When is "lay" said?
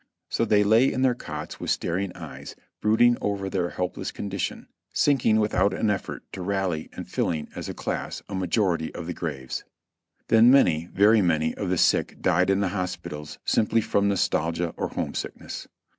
0.63-0.91